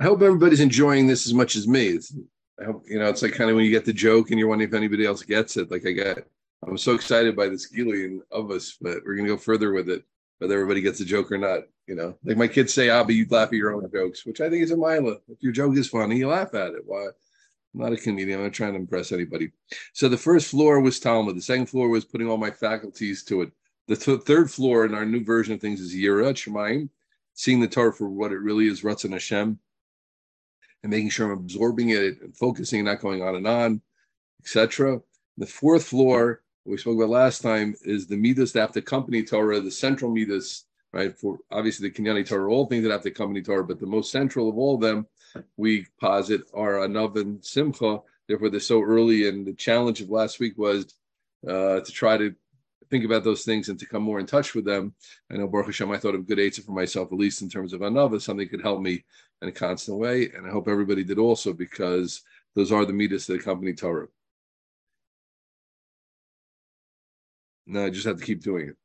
[0.00, 1.88] I hope everybody's enjoying this as much as me.
[1.88, 2.16] It's,
[2.58, 4.48] I hope you know it's like kind of when you get the joke and you're
[4.48, 5.70] wondering if anybody else gets it.
[5.70, 6.18] Like I got,
[6.66, 10.02] I'm so excited by this Gillian of us, but we're gonna go further with it,
[10.38, 11.64] whether everybody gets the joke or not.
[11.86, 14.40] You know, like my kids say, "Ah, but you laugh at your own jokes," which
[14.40, 15.18] I think is a mila.
[15.28, 16.82] If your joke is funny, you laugh at it.
[16.86, 17.08] Why?
[17.74, 18.38] I'm not a comedian.
[18.38, 19.52] I'm not trying to impress anybody.
[19.92, 21.36] So the first floor was Talmud.
[21.36, 23.52] The second floor was putting all my faculties to it.
[23.86, 26.88] The th- third floor in our new version of things is Yira Shemaim,
[27.34, 29.58] seeing the Torah for what it really is, Ratzon Hashem,
[30.82, 33.82] and making sure I'm absorbing it and focusing, not going on and on,
[34.40, 35.00] etc.
[35.36, 39.22] The fourth floor, we spoke about last time, is the midas that have to accompany
[39.22, 41.16] Torah, the central midas, right?
[41.18, 44.10] For obviously the Kinyanei Torah, all things that have to accompany Torah, but the most
[44.10, 45.06] central of all of them,
[45.56, 48.00] we posit are Anav and Simcha.
[48.26, 49.28] Therefore, they're so early.
[49.28, 50.94] And the challenge of last week was
[51.46, 52.34] uh, to try to
[52.90, 54.94] think about those things and to come more in touch with them.
[55.30, 57.72] I know Baruch Hashem, I thought of good answer for myself, at least in terms
[57.72, 59.04] of Anava, something could help me
[59.42, 60.30] in a constant way.
[60.34, 62.22] And I hope everybody did also because
[62.54, 64.08] those are the midas that accompany Torah.
[67.66, 68.76] No, I just have to keep doing it.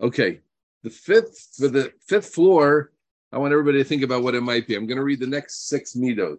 [0.00, 0.40] Okay.
[0.84, 2.92] The fifth for the fifth floor,
[3.32, 4.76] I want everybody to think about what it might be.
[4.76, 6.38] I'm going to read the next six midos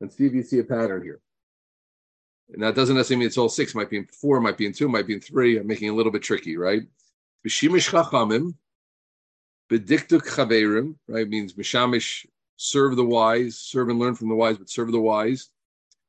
[0.00, 1.20] and see if you see a pattern here.
[2.56, 3.74] Now, it doesn't necessarily mean it's all six.
[3.74, 5.58] It might be in four, might be in two, might be in three.
[5.58, 6.82] I'm making it a little bit tricky, right?
[7.46, 8.54] B'shimish chachamim,
[9.70, 11.28] bediktuk chaverim, right?
[11.28, 15.50] Means mishamish, serve the wise, serve and learn from the wise, but serve the wise.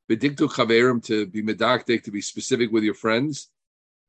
[0.10, 3.50] Bediktuk chaverim, to be medaktik, to be specific with your friends.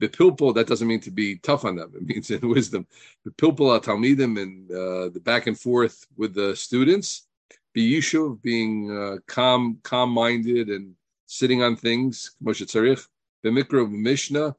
[0.03, 1.93] Bepilpul, that doesn't mean to be tough on them.
[1.95, 2.87] It means in wisdom.
[3.29, 7.27] Bepilpul talmidim, and uh, the back and forth with the students.
[7.73, 10.95] Be yishuv, being uh, calm, calm-minded and
[11.33, 13.09] sitting on things, Moshe Tzarich,
[13.43, 14.55] the Mikra Mishnah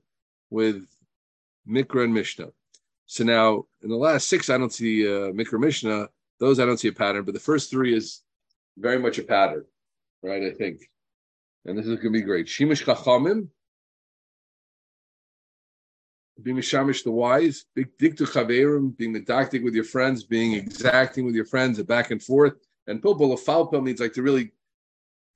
[0.50, 0.88] with
[1.70, 2.50] Mikra and Mishnah.
[3.06, 6.10] So now in the last six, I don't see uh, Mikra Mishnah.
[6.40, 8.24] Those I don't see a pattern, but the first three is
[8.76, 9.66] very much a pattern,
[10.24, 10.42] right?
[10.42, 10.90] I think.
[11.66, 12.48] And this is going to be great.
[12.48, 13.50] Shimish Chachamim,
[16.42, 21.36] being Mishamish the wise, big diktu chaverim, being medactic with your friends, being exacting with
[21.36, 22.56] your friends, and back and forth.
[22.88, 24.52] And pilpul, falpel means like to really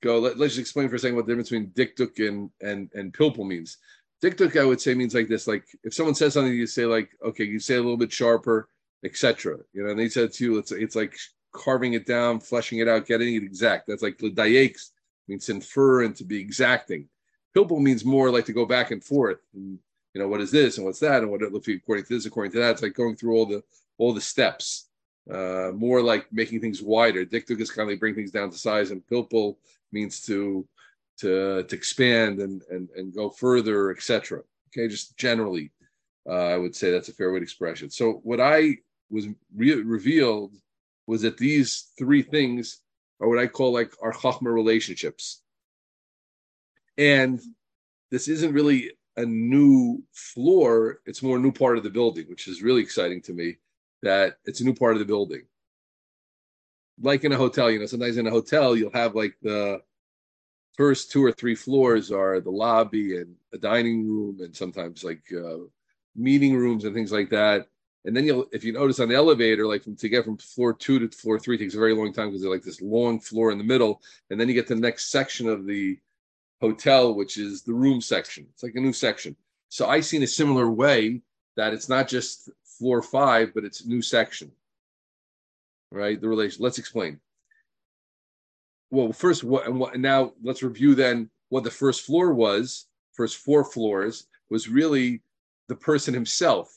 [0.02, 0.18] go.
[0.18, 3.12] Let, us just explain for a second what the difference between dikduk and and and
[3.12, 3.78] pilpul means.
[4.22, 7.10] Dikduk, I would say, means like this: like if someone says something, you say like,
[7.24, 8.68] okay, you say a little bit sharper,
[9.04, 9.58] etc.
[9.72, 11.16] You know, and they said to you, it's it's like
[11.52, 13.86] carving it down, fleshing it out, getting it exact.
[13.86, 14.92] That's like the dayaks
[15.28, 17.08] means infer and to be exacting.
[17.56, 19.38] Pilpul means more like to go back and forth.
[19.54, 19.78] And,
[20.14, 22.26] you know, what is this and what's that and what it looks according to this,
[22.26, 22.72] according to that.
[22.72, 23.62] It's like going through all the
[23.98, 24.86] all the steps.
[25.30, 27.26] Uh, more like making things wider.
[27.26, 29.56] Dikduk is kind of like bring things down to size, and pilpul
[29.92, 30.66] means to
[31.18, 34.40] to to expand and and and go further, etc.
[34.68, 35.72] Okay, just generally,
[36.28, 37.92] uh, I would say that's a fair way to express it.
[37.92, 38.76] So what I
[39.10, 40.54] was re- revealed
[41.06, 42.80] was that these three things
[43.20, 45.42] are what I call like our chachma relationships,
[46.96, 47.40] and
[48.10, 52.46] this isn't really a new floor; it's more a new part of the building, which
[52.46, 53.56] is really exciting to me.
[54.02, 55.42] That it's a new part of the building
[57.00, 59.80] like in a hotel, you know, sometimes in a hotel you'll have like the
[60.76, 65.22] first two or three floors are the lobby and a dining room and sometimes like
[65.32, 65.58] uh,
[66.14, 67.66] meeting rooms and things like that.
[68.04, 70.72] And then you'll, if you notice on the elevator, like from, to get from floor
[70.72, 73.50] two to floor three takes a very long time because they're like this long floor
[73.50, 74.00] in the middle.
[74.30, 75.98] And then you get to the next section of the
[76.60, 78.46] hotel, which is the room section.
[78.52, 79.36] It's like a new section.
[79.68, 81.20] So I see in a similar way
[81.56, 84.52] that it's not just floor five, but it's new section
[85.90, 86.20] right?
[86.20, 86.62] The relation.
[86.62, 87.20] Let's explain.
[88.90, 89.98] Well, first, what and what?
[89.98, 92.86] Now let's review then what the first floor was.
[93.12, 95.22] First four floors was really
[95.68, 96.74] the person himself.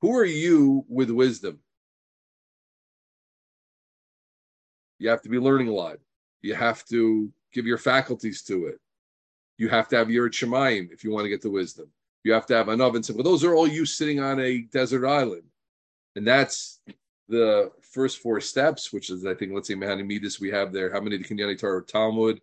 [0.00, 1.60] Who are you with wisdom?
[4.98, 5.98] You have to be learning a lot.
[6.42, 8.80] You have to give your faculties to it.
[9.56, 11.86] You have to have your Shemaim if you want to get the wisdom.
[12.24, 13.02] You have to have an oven.
[13.14, 15.44] "Well, those are all you sitting on a desert island.
[16.16, 16.80] And that's
[17.28, 20.92] the first four steps, which is I think let's say Mahanimidis we have there.
[20.92, 22.40] How many the Kinyanei Torah Talmud?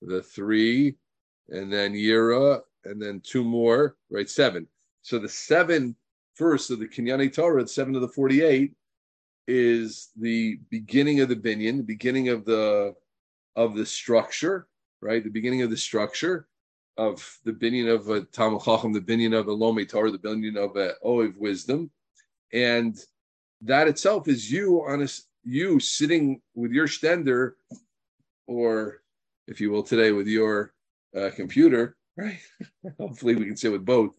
[0.00, 0.96] The three,
[1.48, 4.28] and then Yira, and then two more, right?
[4.28, 4.68] Seven.
[5.02, 5.96] So the seven
[6.34, 8.72] first of the Kinyanei Torah, seven of the forty-eight,
[9.48, 12.94] is the beginning of the binyan, the beginning of the
[13.56, 14.66] of the structure,
[15.00, 15.22] right?
[15.24, 16.46] The beginning of the structure
[16.96, 20.56] of the binyan of a Talmud Chacham, the binyan of a Lomei Torah, the binyan
[20.56, 21.90] of uh, a Oiv wisdom,
[22.52, 22.96] and
[23.64, 25.08] that itself is you on a
[25.42, 27.52] you sitting with your stender,
[28.46, 29.02] or
[29.46, 30.72] if you will today with your
[31.16, 32.38] uh, computer, right?
[32.98, 34.12] Hopefully, we can sit with both.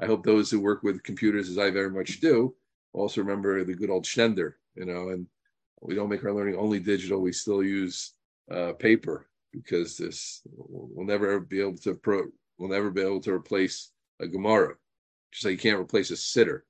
[0.00, 2.54] I hope those who work with computers, as I very much do,
[2.92, 5.26] also remember the good old stender, you know, and
[5.80, 7.20] We don't make our learning only digital.
[7.20, 8.14] We still use
[8.50, 12.24] uh, paper because this we'll never be able to pro,
[12.58, 13.90] we'll never be able to replace
[14.20, 14.74] a Gemara.
[15.32, 16.64] Just like you can't replace a sitter.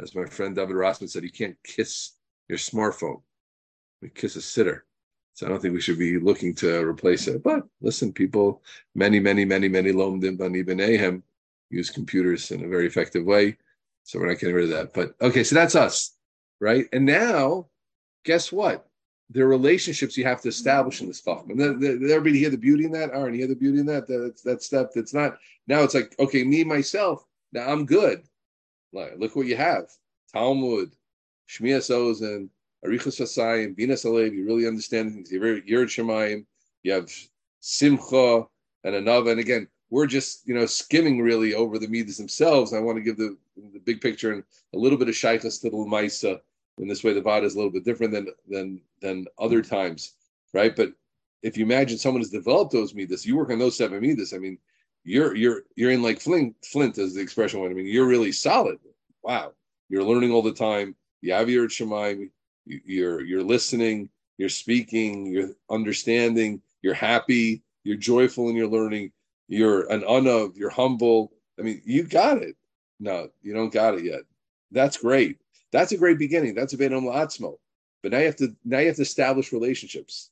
[0.00, 2.12] As my friend David Rossman said, you can't kiss
[2.48, 3.20] your smartphone.
[4.00, 4.84] We kiss a sitter.
[5.34, 7.42] So I don't think we should be looking to replace it.
[7.42, 8.62] But listen, people,
[8.94, 11.22] many, many, many, many lomdim bani benehem
[11.70, 13.56] use computers in a very effective way.
[14.04, 14.94] So we're not getting rid of that.
[14.94, 16.16] But okay, so that's us,
[16.60, 16.86] right?
[16.92, 17.66] And now,
[18.24, 18.88] guess what?
[19.30, 21.56] There are relationships you have to establish in this chachma.
[21.80, 23.10] Did everybody hear the beauty in that?
[23.10, 24.06] Aaron, you hear the beauty in that?
[24.06, 25.36] That that step that's not
[25.66, 25.82] now.
[25.82, 27.26] It's like okay, me myself.
[27.52, 28.22] Now I'm good.
[28.92, 29.90] Like, look what you have:
[30.32, 30.92] Talmud,
[31.48, 32.48] Shmias Ozen,
[32.84, 34.04] Arichas Hasayim, Binas.
[34.04, 35.32] You really understand things.
[35.32, 36.44] You're Yerid Shemayim.
[36.82, 37.10] You have
[37.60, 38.46] Simcha
[38.84, 39.30] and another.
[39.30, 42.72] And again, we're just you know skimming really over the midas themselves.
[42.72, 44.44] I want to give the the big picture and
[44.74, 46.40] a little bit of shaykhs to the Lamaisa.
[46.78, 50.14] In this way, the vada is a little bit different than than than other times,
[50.52, 50.74] right?
[50.74, 50.92] But
[51.42, 54.32] if you imagine someone has developed those midas, you work on those seven midas.
[54.32, 54.58] I mean,
[55.04, 57.72] you're you're you're in like flint flint as the expression went.
[57.72, 58.78] I mean, you're really solid.
[59.22, 59.52] Wow,
[59.88, 60.94] you're learning all the time.
[61.20, 62.30] You have your shemaim.
[62.66, 64.10] You're you're listening.
[64.36, 65.26] You're speaking.
[65.26, 66.62] You're understanding.
[66.82, 67.62] You're happy.
[67.84, 69.12] You're joyful in your learning
[69.48, 71.32] you're an unav, you're humble.
[71.58, 72.56] I mean, you got it.
[73.00, 74.20] No, you don't got it yet.
[74.70, 75.38] That's great.
[75.72, 76.54] That's a great beginning.
[76.54, 77.56] That's a Beinam La'atzmo.
[78.02, 80.30] But now you have to now you have to establish relationships.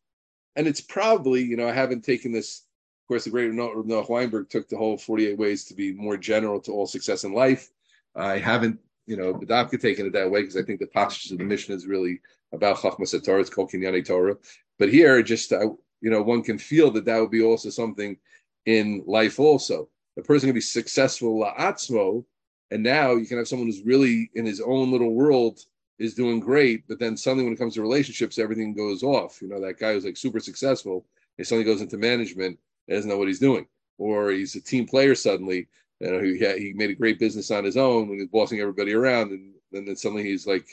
[0.54, 2.62] And it's probably, you know, I haven't taken this,
[3.06, 6.60] of course, the great Noah Weinberg took the whole 48 ways to be more general
[6.62, 7.70] to all success in life.
[8.16, 11.38] I haven't, you know, Badavka taken it that way because I think the posture of
[11.38, 12.20] the mission is really
[12.52, 14.36] about Chachmas Torah, it's called Kinyanei Torah.
[14.80, 15.68] But here, just, uh,
[16.00, 18.16] you know, one can feel that that would be also something
[18.64, 19.88] in life also.
[20.18, 22.24] A person can be successful la'atzmo,
[22.72, 25.60] and now you can have someone who's really in his own little world
[26.00, 29.40] is doing great, but then suddenly when it comes to relationships, everything goes off.
[29.40, 31.06] You know, that guy who's like super successful,
[31.36, 33.66] he suddenly goes into management and doesn't know what he's doing.
[33.98, 35.68] Or he's a team player suddenly,
[36.00, 38.92] you know, he, he made a great business on his own when he's bossing everybody
[38.92, 40.66] around, and, and then suddenly he's like,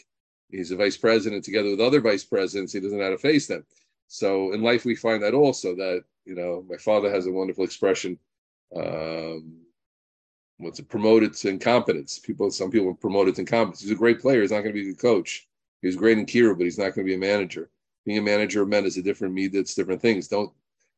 [0.49, 2.73] he's a vice president together with other vice presidents.
[2.73, 3.65] He doesn't know how to face them.
[4.07, 7.63] So in life, we find that also that you know, my father has a wonderful
[7.63, 8.17] expression.
[8.75, 9.61] Um,
[10.57, 10.89] what's it?
[10.89, 12.19] Promoted to incompetence.
[12.19, 13.81] People, some people are promoted to incompetence.
[13.81, 14.41] He's a great player.
[14.41, 15.47] He's not going to be a good coach.
[15.81, 17.69] He's great in Kira, but he's not going to be a manager.
[18.05, 19.47] Being a manager of men is a different me.
[19.47, 20.27] That's different things.
[20.27, 20.51] Don't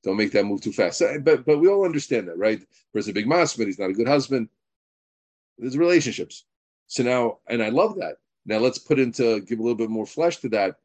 [0.05, 1.01] don't make that move too fast.
[1.23, 2.61] But but we all understand that, right?
[2.93, 3.65] There's a big masmid.
[3.65, 4.47] He's not a good husband.
[5.57, 6.45] There's relationships.
[6.87, 8.17] So now, and I love that.
[8.45, 10.75] Now let's put into give a little bit more flesh to that.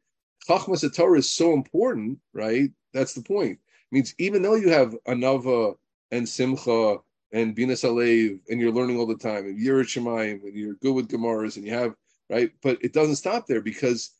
[0.49, 2.71] Chachmas Torah is so important, right?
[2.93, 3.59] That's the point It
[3.91, 5.75] means even though you have anava
[6.09, 6.97] and simcha
[7.31, 10.93] and bina salev and you're learning all the time and you're shemayim and you're good
[10.93, 11.93] with gemaras and you have
[12.29, 14.11] right, but it doesn't stop there because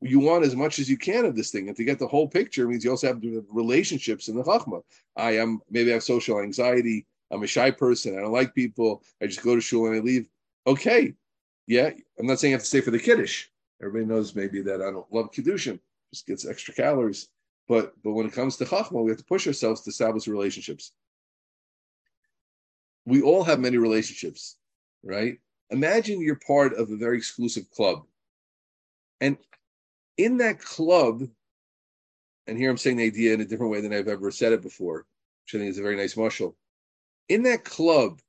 [0.00, 2.28] you want as much as you can of this thing, and to get the whole
[2.28, 4.82] picture means you also have relationships in the chachma.
[5.16, 7.06] I am maybe I have social anxiety.
[7.30, 8.16] I'm a shy person.
[8.16, 9.02] I don't like people.
[9.22, 10.28] I just go to shul and I leave.
[10.66, 11.14] Okay,
[11.66, 11.90] yeah.
[12.18, 13.46] I'm not saying you have to stay for the kiddush.
[13.80, 15.80] Everybody knows maybe that I don't love kiddushin.
[16.12, 17.28] Just gets extra calories.
[17.66, 20.92] But but when it comes to chachma, we have to push ourselves to establish relationships.
[23.06, 24.56] We all have many relationships,
[25.02, 25.38] right?
[25.70, 28.04] Imagine you're part of a very exclusive club,
[29.20, 29.38] and
[30.16, 31.22] in that club,
[32.46, 34.62] and here I'm saying the idea in a different way than I've ever said it
[34.62, 35.06] before,
[35.44, 36.56] which I think is a very nice marshal.
[37.28, 38.20] In that club,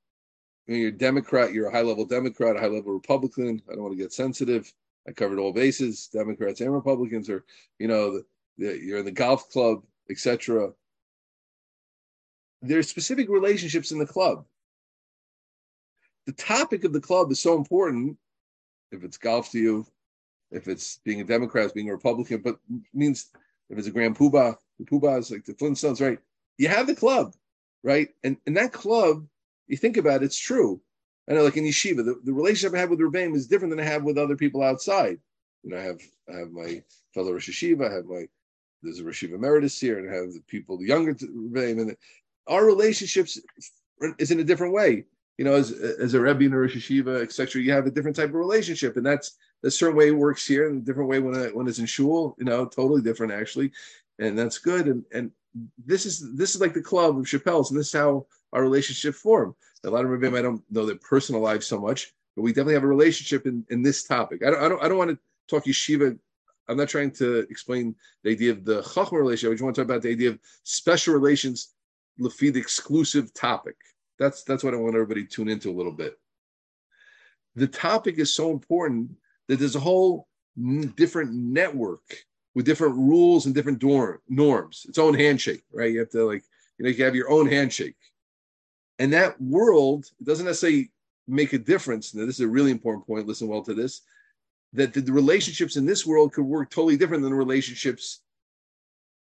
[0.65, 3.62] when you're a Democrat, you're a high level Democrat, a high level Republican.
[3.70, 4.72] I don't want to get sensitive.
[5.08, 7.46] I covered all bases, Democrats and Republicans, or
[7.77, 8.24] you know,
[8.58, 10.72] the, you're in the golf club, etc.
[12.62, 14.46] There's specific relationships in the club.
[16.25, 18.18] The topic of the club is so important.
[18.92, 19.86] If it's golf to you,
[20.52, 22.58] if it's being a Democrat, being a Republican, but
[22.94, 23.32] means
[23.70, 26.20] if it's a Grand Poobah, the Poobah is like the Flintstones, right?
[26.58, 27.34] You have the club,
[27.84, 28.10] right?
[28.24, 29.25] And in that club,
[29.68, 30.82] you think about it, it's true.
[31.30, 33.80] I know, like in yeshiva, the, the relationship I have with Rebbeim is different than
[33.80, 35.18] I have with other people outside.
[35.64, 36.00] You know, I have
[36.32, 36.84] I have my
[37.14, 38.28] fellow Rosh Yeshiva, I have my
[38.84, 41.98] there's a Rashiv Emeritus here, and I have the people the younger Rebbeim, and
[42.48, 43.40] our relationships
[44.20, 45.06] is in a different way.
[45.40, 48.16] You know, as as a Rebbe in a Rosh Yeshiva, etc., you have a different
[48.16, 51.19] type of relationship, and that's a certain way it works here, and a different way
[51.19, 52.36] when it, when it's in shul.
[52.39, 53.72] You know, totally different actually,
[54.19, 54.88] and that's good.
[54.88, 55.31] And and
[55.86, 59.15] this is this is like the club of Shapell's, and this is how our relationship
[59.15, 59.55] form.
[59.84, 62.74] A lot of Rebbeim, I don't know their personal lives so much, but we definitely
[62.75, 64.41] have a relationship in, in this topic.
[64.45, 66.17] I don't I don't I don't want to talk yeshiva
[66.67, 69.51] I'm not trying to explain the idea of the chachma relationship.
[69.51, 71.74] I just want to talk about the idea of special relations,
[72.19, 73.75] lefid exclusive topic.
[74.17, 76.17] That's that's what I want everybody to tune into a little bit.
[77.55, 79.12] The topic is so important
[79.48, 80.28] that there's a whole
[80.96, 82.02] different network
[82.54, 84.86] with different rules and different dorm, norms.
[84.88, 85.92] Its own handshake, right?
[85.92, 86.44] You have to like,
[86.78, 87.98] you know, you have your own handshake.
[88.98, 90.92] And that world doesn't necessarily
[91.28, 92.16] make a difference.
[92.16, 93.28] Now, this is a really important point.
[93.28, 94.02] Listen well to this
[94.75, 98.22] that the, relationships in this world could work totally different than the relationships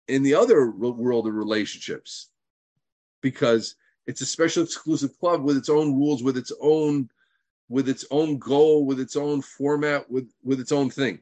[0.08, 2.30] in the other world of relationships
[3.22, 3.76] because
[4.08, 7.10] it's a special exclusive club with its own rules, with its own
[7.70, 11.20] with its own goal, with its own format, with with its own thing.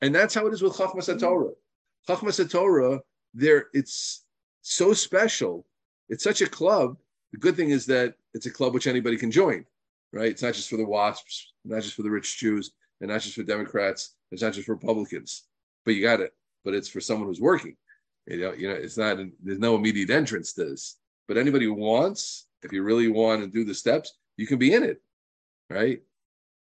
[0.00, 1.50] And that's how it is with Chachmas Torah.
[1.50, 2.12] Mm-hmm.
[2.12, 3.00] Chachmas Torah,
[3.32, 4.24] there it's
[4.60, 5.66] so special.
[6.08, 6.96] It's such a club.
[7.32, 9.64] The good thing is that it's a club which anybody can join,
[10.12, 10.30] right?
[10.30, 13.34] It's not just for the WASPs, not just for the rich Jews, and not just
[13.34, 14.14] for Democrats.
[14.30, 15.44] It's not just for Republicans,
[15.84, 16.32] but you got it.
[16.64, 17.76] But it's for someone who's working.
[18.26, 19.18] You know, you know, it's not.
[19.42, 20.96] There's no immediate entrance to this.
[21.28, 24.72] But anybody who wants, if you really want to do the steps, you can be
[24.72, 25.00] in it,
[25.70, 26.00] right?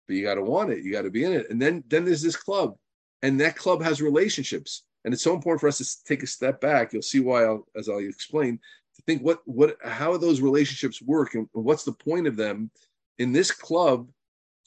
[0.08, 0.84] But you got to want it.
[0.84, 1.50] You got to be in it.
[1.50, 2.76] And then then there's this club,
[3.22, 4.84] and that club has relationships.
[5.04, 6.92] And it's so important for us to take a step back.
[6.92, 8.60] You'll see why, I'll, as I'll explain,
[8.96, 12.72] to think what what how those relationships work and what's the point of them
[13.20, 14.10] in this club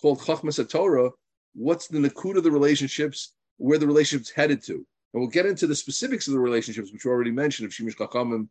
[0.01, 1.11] called Chachmas Torah.
[1.55, 3.35] What's the nakud of the relationships?
[3.57, 4.75] Where the relationships headed to?
[4.75, 7.97] And we'll get into the specifics of the relationships, which we already mentioned of Shimish
[7.97, 8.49] Chachamim,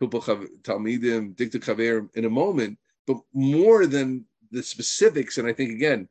[0.00, 2.78] Talmidim, Dikta Chaver in a moment.
[3.06, 6.08] But more than the specifics, and I think again,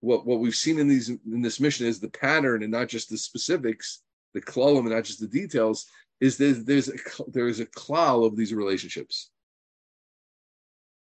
[0.00, 3.10] what what we've seen in these in this mission is the pattern and not just
[3.10, 4.02] the specifics,
[4.34, 5.86] the klalim and not just the details.
[6.20, 6.92] Is there's there's a,
[7.28, 9.30] there's a klal of these relationships.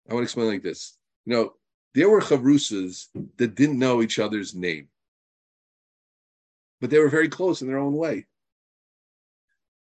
[0.09, 0.97] I want to explain like this.
[1.25, 1.53] You know,
[1.93, 3.07] there were chavrusas
[3.37, 4.87] that didn't know each other's name,
[6.79, 8.25] but they were very close in their own way.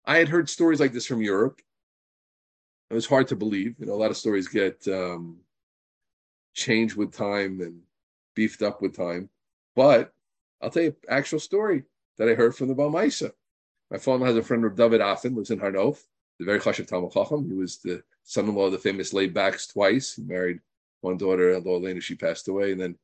[0.05, 1.61] I had heard stories like this from Europe.
[2.91, 3.77] It was hard to believe.
[3.79, 5.39] You know, a lot of stories get um,
[6.55, 7.81] changed with time and
[8.35, 9.29] beefed up with time.
[9.77, 10.13] But
[10.63, 11.85] I'll tell you an actual story
[12.17, 13.33] that I heard from the Balmaisa.
[13.91, 16.03] My father has a friend, of David Affin, lives in Har Nof,
[16.39, 17.49] the very Chashav Talmud Chacham.
[17.49, 20.17] He was the son-in-law of the famous Leib Bakst twice.
[20.17, 20.61] He married
[21.01, 22.99] one daughter, although she passed away, and then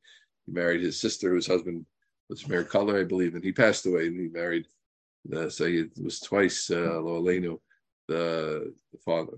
[0.45, 1.85] he married his sister, whose husband
[2.29, 4.67] was Mayor Color, I believe, and he passed away, and he married.
[5.25, 7.01] The, so he was twice uh,
[8.07, 9.33] the, the father,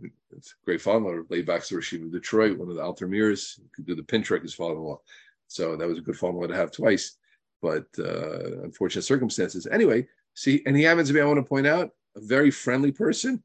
[0.65, 3.95] great father, Leib Bakst to Rashid of Detroit, one of the Alter Mirrors, could do
[3.95, 4.99] the pin trick, his father-in-law.
[5.47, 7.17] So that was a good father in law to have twice,
[7.61, 9.67] but uh, unfortunate circumstances.
[9.67, 12.91] Anyway, see, and he happens to be, I want to point out, a very friendly
[12.91, 13.41] person.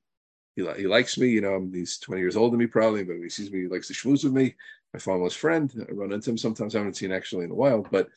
[0.56, 3.28] He, he likes me, you know, he's 20 years older than me probably, but he
[3.28, 4.54] sees me, he likes to schmooze with me.
[4.92, 5.72] My father's friend.
[5.88, 6.74] I run into him sometimes.
[6.74, 8.08] I haven't seen actually in a while, but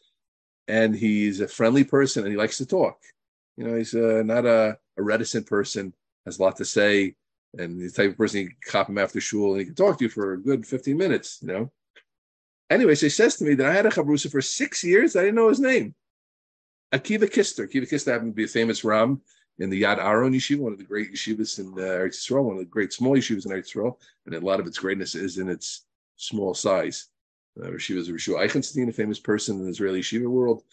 [0.67, 2.99] and he's a friendly person and he likes to talk.
[3.57, 5.93] You know, he's uh, not a, a, reticent person,
[6.25, 7.15] has a lot to say,
[7.57, 10.05] and the type of person you cop him after shul and he can talk to
[10.05, 11.71] you for a good 15 minutes, you know.
[12.69, 15.15] Anyway, so he says to me that I had a chavrusa for six years.
[15.15, 15.93] I didn't know his name.
[16.93, 17.67] Akiva Kister.
[17.67, 19.21] Akiva Kister happened to be a famous Ram
[19.59, 22.55] in the Yad Aharon Yeshiva, one of the great yeshivas in uh, Eretz Yisrael, one
[22.55, 25.37] of the great small yeshivas in Eretz Yisrael, and a lot of its greatness is
[25.37, 25.85] in its
[26.17, 27.07] small size.
[27.61, 30.63] Uh, Rashiva is Rashu Eichenstein, a famous person in the Israeli yeshiva world,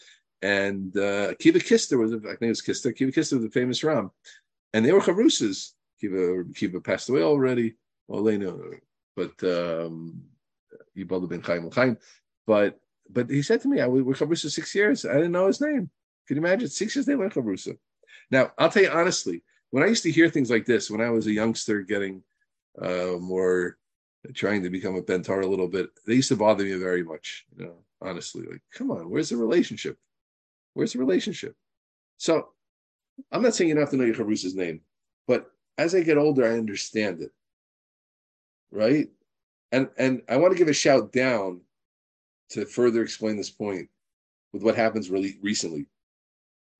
[0.41, 2.93] and uh, Akiva Kister was, I think it was Kister.
[2.93, 4.11] Akiva Kister was a famous Ram,
[4.73, 5.71] and they were chavrusas.
[6.01, 7.75] Akiva, Akiva passed away already.
[8.09, 8.79] Olena,
[9.15, 10.21] but um,
[10.97, 11.97] Yibal ben Chaim Chaim.
[12.45, 15.05] But but he said to me, I we were Chavrusa six years.
[15.05, 15.89] I didn't know his name.
[16.27, 16.69] Can you imagine?
[16.69, 17.77] Six years they went Chavrusa.
[18.31, 21.09] Now I'll tell you honestly, when I used to hear things like this, when I
[21.09, 22.23] was a youngster getting
[22.81, 23.77] uh, more
[24.33, 27.45] trying to become a bentar a little bit, they used to bother me very much.
[27.57, 29.97] You know, honestly, like, come on, where's the relationship?
[30.73, 31.55] Where's the relationship?
[32.17, 32.49] So
[33.31, 34.81] I'm not saying you don't have to know your Chavrusa's name,
[35.27, 37.31] but as I get older, I understand it.
[38.71, 39.09] Right?
[39.71, 41.61] And and I want to give a shout down
[42.51, 43.89] to further explain this point
[44.51, 45.87] with what happens really recently.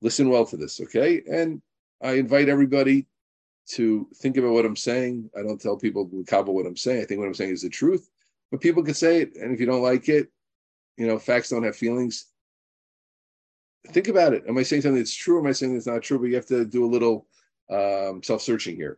[0.01, 1.23] Listen well to this, okay?
[1.29, 1.61] And
[2.01, 3.07] I invite everybody
[3.69, 5.29] to think about what I'm saying.
[5.37, 7.01] I don't tell people to cobble what I'm saying.
[7.01, 8.09] I think what I'm saying is the truth.
[8.51, 10.27] But people can say it, and if you don't like it,
[10.97, 12.27] you know, facts don't have feelings.
[13.87, 14.43] Think about it.
[14.47, 15.39] Am I saying something that's true?
[15.39, 16.17] Am I saying that's not true?
[16.17, 17.27] But you have to do a little
[17.69, 18.97] um, self-searching here.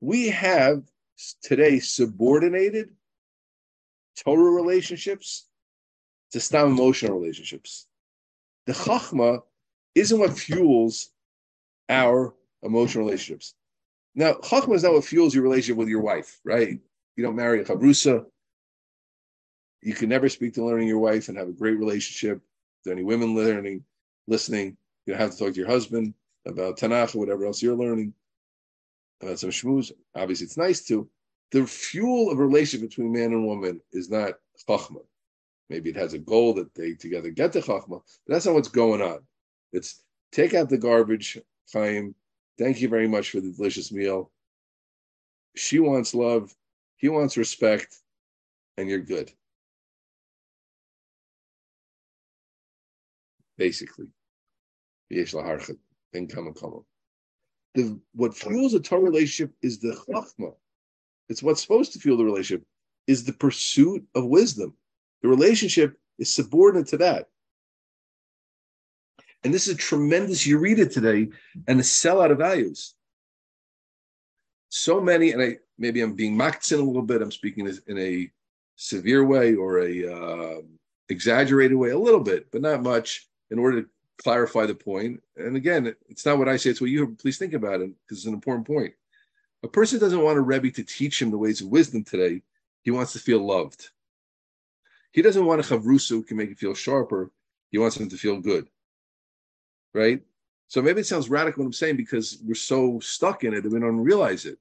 [0.00, 0.82] We have
[1.42, 2.90] today subordinated
[4.16, 5.48] Torah relationships
[6.32, 7.86] to stam emotional relationships.
[8.66, 9.42] The chachma
[9.94, 11.10] isn't what fuels
[11.88, 13.54] our emotional relationships.
[14.14, 16.78] Now, chachma is not what fuels your relationship with your wife, right?
[17.16, 18.24] You don't marry a chavrusa.
[19.82, 22.40] You can never speak to learning your wife and have a great relationship.
[22.84, 23.84] There any women learning,
[24.26, 24.76] listening,
[25.06, 26.14] you don't have to talk to your husband
[26.46, 28.14] about Tanakh or whatever else you're learning
[29.22, 29.92] uh, some shmooze.
[30.14, 31.08] Obviously, it's nice to.
[31.50, 34.34] The fuel of a relationship between man and woman is not
[34.68, 35.04] chachma.
[35.70, 38.68] Maybe it has a goal that they together get to chachma, but that's not what's
[38.68, 39.20] going on.
[39.72, 41.38] It's take out the garbage,
[41.72, 42.14] Chaim.
[42.58, 44.30] Thank you very much for the delicious meal.
[45.56, 46.54] She wants love,
[46.96, 47.96] he wants respect,
[48.76, 49.32] and you're good.
[53.56, 54.06] Basically.
[57.74, 60.54] The what fuels a Torah relationship is the chachma.
[61.28, 62.66] It's what's supposed to fuel the relationship
[63.06, 64.74] is the pursuit of wisdom.
[65.22, 67.28] The relationship is subordinate to that.
[69.42, 71.28] And this is a tremendous, it today,
[71.66, 72.94] and a sellout of values.
[74.70, 77.98] So many, and I maybe I'm being mocked in a little bit, I'm speaking in
[77.98, 78.30] a
[78.76, 80.60] severe way or a uh,
[81.08, 83.88] exaggerated way, a little bit, but not much, in order to
[84.22, 85.22] clarify the point.
[85.36, 87.16] And again, it's not what I say, it's what you.
[87.20, 88.94] Please think about it, because it's an important point.
[89.62, 92.42] A person doesn't want a Rebbe to teach him the ways of wisdom today.
[92.82, 93.88] He wants to feel loved.
[95.12, 97.30] He doesn't want a chavrusa who can make him feel sharper.
[97.70, 98.68] He wants him to feel good
[99.94, 100.20] right?
[100.68, 103.72] So maybe it sounds radical what I'm saying because we're so stuck in it that
[103.72, 104.58] we don't realize it.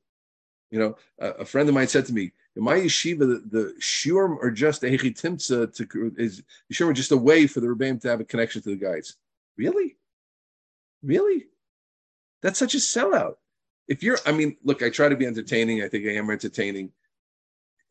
[0.74, 3.74] You know, a, a friend of mine said to me, in my yeshiva, the, the
[3.80, 6.42] shurim are just a timtza to is
[6.74, 9.16] shurim are just a way for the rebbeim to have a connection to the guys.
[9.56, 9.98] Really?
[11.04, 11.46] Really?
[12.42, 13.36] That's such a sellout.
[13.88, 15.84] If you're, I mean, look, I try to be entertaining.
[15.84, 16.92] I think I am entertaining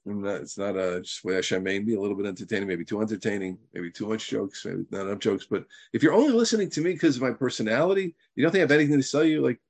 [0.05, 3.59] it's not a just way Hashem made me a little bit entertaining, maybe too entertaining,
[3.73, 5.47] maybe too much jokes, maybe not enough jokes.
[5.49, 8.65] But if you're only listening to me because of my personality, you don't think I
[8.65, 9.61] have anything to sell you, like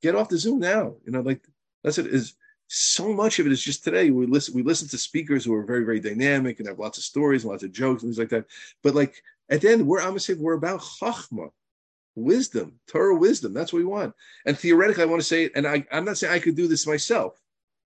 [0.00, 0.94] get off the Zoom now.
[1.04, 1.46] You know, like
[1.82, 2.34] that's it is
[2.74, 4.10] so much of it is just today.
[4.10, 7.04] We listen, we listen to speakers who are very, very dynamic and have lots of
[7.04, 8.46] stories and lots of jokes and things like that.
[8.82, 11.50] But like at the end, we're say we're about chachma,
[12.16, 13.54] wisdom, Torah wisdom.
[13.54, 14.14] That's what we want.
[14.44, 16.86] And theoretically, I want to say, and I, I'm not saying I could do this
[16.86, 17.40] myself.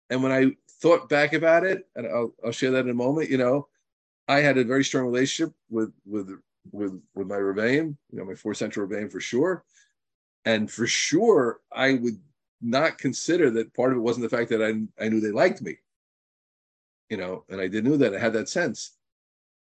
[0.09, 3.31] And when I thought back about it, and I'll, I'll share that in a moment.
[3.31, 3.67] You know,
[4.27, 6.29] I had a very strong relationship with with
[6.71, 9.63] with with my rebbeim, you know, my fourth century rebbeim for sure,
[10.45, 12.19] and for sure I would
[12.65, 15.61] not consider that part of it wasn't the fact that I I knew they liked
[15.61, 15.77] me,
[17.09, 18.97] you know, and I did know that I had that sense,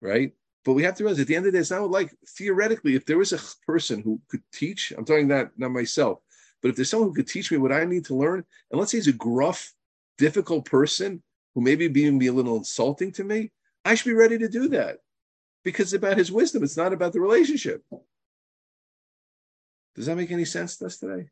[0.00, 0.32] right?
[0.64, 2.94] But we have to realize at the end of the day, it's not like theoretically,
[2.94, 6.20] if there was a person who could teach, I'm talking that not myself,
[6.60, 8.90] but if there's someone who could teach me what I need to learn, and let's
[8.90, 9.72] say he's a gruff
[10.18, 11.22] difficult person
[11.54, 13.52] who maybe being be a little insulting to me,
[13.84, 14.98] I should be ready to do that
[15.64, 16.62] because it's about his wisdom.
[16.64, 17.82] It's not about the relationship.
[19.94, 21.28] Does that make any sense to us today?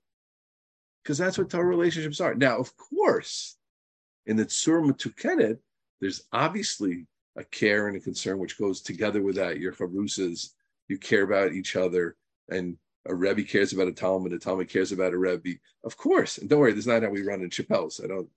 [1.07, 2.35] Because that's what Torah relationships are.
[2.35, 3.59] Now, of course,
[4.27, 5.57] in the Tzur Matukenet,
[6.01, 9.61] there's obviously a care and a concern which goes together with that.
[9.61, 10.49] Your chavrusas,
[10.88, 12.16] you care about each other,
[12.51, 15.61] and a Rebbe cares about a Talmud, a Talmud cares about a Rebbe.
[15.85, 18.01] Of course, and don't worry, this is not how we run in Shapell's.
[18.03, 18.29] I don't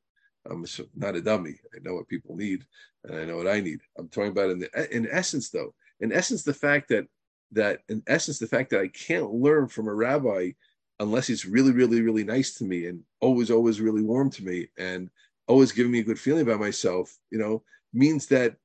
[0.48, 0.64] I'm
[0.96, 1.56] not a dummy.
[1.76, 2.66] I know what people need,
[3.04, 3.80] and I know what I need.
[3.98, 5.74] I'm talking about in the in essence, though.
[6.02, 7.08] In essence, the fact that
[7.52, 10.52] that in essence, the fact that I can't learn from a rabbi
[11.00, 14.68] unless he's really, really, really nice to me and always, always really warm to me
[14.78, 15.10] and
[15.48, 18.56] always giving me a good feeling about myself, you know, means that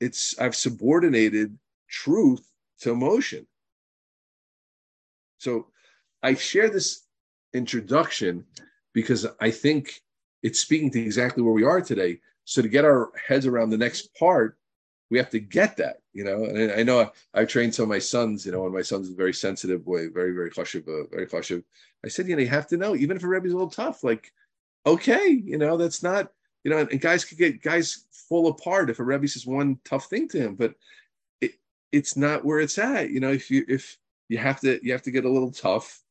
[0.00, 1.56] it's I've subordinated
[1.88, 3.46] truth to emotion.
[5.38, 5.68] So
[6.22, 7.04] I share this
[7.54, 8.44] introduction
[8.92, 10.02] because I think
[10.42, 12.20] it's speaking to exactly where we are today.
[12.44, 14.58] So to get our heads around the next part,
[15.10, 16.44] we have to get that, you know.
[16.44, 19.14] And I know I've trained some of my sons, you know, and my son's a
[19.14, 21.64] very sensitive boy, very, very chashiv, uh, very chashiv.
[22.04, 24.04] I said, you know, you have to know, even if a Rebbe's a little tough,
[24.04, 24.32] like,
[24.86, 26.30] okay, you know, that's not,
[26.64, 30.06] you know, and guys could get guys fall apart if a Rebbe says one tough
[30.06, 30.74] thing to him, but
[31.40, 31.52] it,
[31.92, 33.10] it's not where it's at.
[33.10, 33.96] You know, if you if
[34.28, 36.02] you have to you have to get a little tough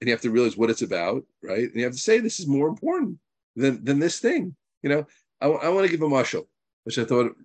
[0.00, 1.64] and you have to realize what it's about, right?
[1.64, 3.18] And you have to say this is more important
[3.54, 4.56] than than this thing.
[4.82, 5.06] You know,
[5.40, 6.48] I, I want to give a marshal,
[6.84, 7.36] which I thought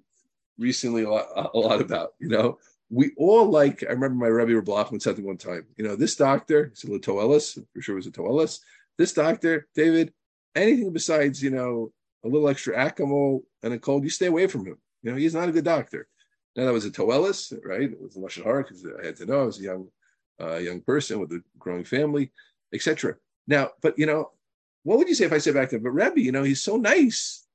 [0.62, 2.14] recently a lot, a lot about.
[2.20, 3.84] You know, we all like.
[3.88, 5.66] I remember my Rebbe Blockman said one time.
[5.78, 8.60] You know, this doctor, said Toelis, for sure it was a Toelis.
[8.98, 10.14] This doctor, David,
[10.56, 11.92] anything besides you know
[12.24, 14.78] a little extra Acamol and a cold, you stay away from him.
[15.04, 16.08] You know, he's not a good doctor.
[16.56, 17.92] Now that was a Toelis, right?
[17.92, 19.88] It was a lashon hara because I had to know I was a young,
[20.40, 22.32] uh, young person with a growing family,
[22.74, 23.16] etc.
[23.48, 24.32] Now, but you know,
[24.84, 26.62] what would you say if I said back to him, but Rebbe, you know, he's
[26.62, 27.48] so nice.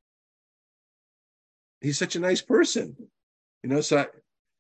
[1.81, 2.97] He's such a nice person.
[3.63, 4.07] You know, so I,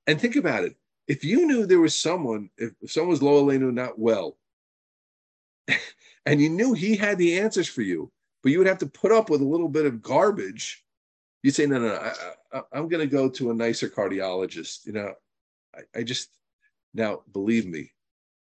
[0.07, 0.76] and think about it.
[1.09, 4.37] If you knew there was someone, if, if someone was Lo Aleinu not well,
[6.26, 8.11] and you knew he had the answers for you,
[8.42, 10.85] but you would have to put up with a little bit of garbage,
[11.42, 14.87] you'd say, no, no, no I, am going to go to a nicer cardiologist.
[14.87, 15.12] You know,
[15.74, 16.31] I, I just,
[16.94, 17.92] now believe me,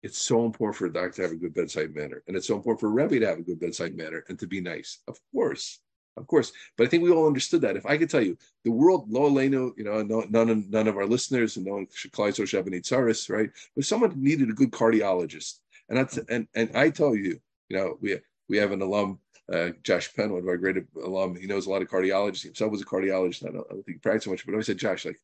[0.03, 2.55] it's so important for a doctor to have a good bedside manner, and it's so
[2.55, 4.99] important for a rebbe to have a good bedside manner and to be nice.
[5.07, 5.79] Of course,
[6.21, 6.51] of course.
[6.77, 7.75] But I think we all understood that.
[7.75, 10.87] If I could tell you, the world, lo aleinu, you know, no, none of none
[10.87, 13.49] of our listeners and no one should tzaris, right?
[13.75, 17.97] But someone needed a good cardiologist, And that's and and I tell you, you know,
[18.01, 19.19] we we have an alum,
[19.51, 21.35] uh, Josh Penn, one of our great alum.
[21.35, 22.43] He knows a lot of cardiology.
[22.43, 23.47] Himself was a cardiologist.
[23.47, 25.19] I don't, I don't think he practiced so much, but I said, Josh, like,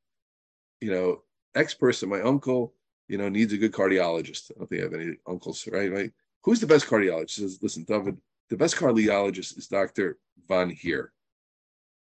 [0.82, 1.24] you know,
[1.56, 2.74] X person, my uncle,
[3.08, 4.52] you know, needs a good cardiologist.
[4.52, 5.92] I don't think I have any uncles, right?
[5.92, 6.12] Right?
[6.44, 7.36] Who's the best cardiologist?
[7.36, 8.18] He says, listen, David,
[8.50, 10.18] the best cardiologist is Dr.
[10.48, 11.12] Von Here.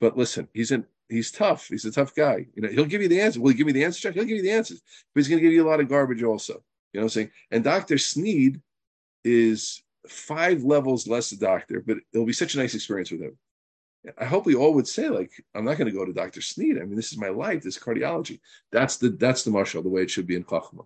[0.00, 1.68] But listen, he's an he's tough.
[1.68, 2.46] He's a tough guy.
[2.54, 3.40] You know, he'll give you the answer.
[3.40, 4.00] Will he give you the answer?
[4.00, 4.14] Check?
[4.14, 4.80] He'll give you the answers,
[5.14, 6.62] but he's going to give you a lot of garbage also.
[6.92, 7.30] You know what I'm saying?
[7.50, 7.98] And Dr.
[7.98, 8.60] Sneed
[9.24, 13.38] is five levels less a doctor, but it'll be such a nice experience with him.
[14.18, 16.42] I hope we all would say, like, I'm not going to go to Dr.
[16.42, 16.76] Sneed.
[16.76, 18.38] I mean, this is my life, this is cardiology.
[18.70, 20.84] That's the that's the marshal, the way it should be in Chachma.